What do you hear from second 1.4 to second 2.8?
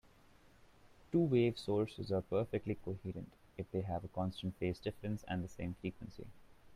sources are perfectly